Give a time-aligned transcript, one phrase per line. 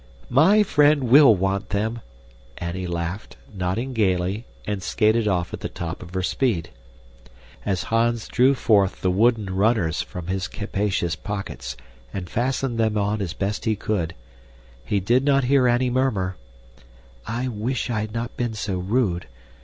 [0.31, 2.01] "My friend WILL want them,"
[2.57, 6.71] Annie laughed, nodding gaily, and skated off at the top of her speed.
[7.67, 11.77] As Hans drew forth the wooden "runners" from his capricious pockets
[12.11, 14.15] and fastened them on as best he could,
[14.83, 16.35] he did not hear Annie murmur,
[17.27, 19.27] "I wish I had not been so rude.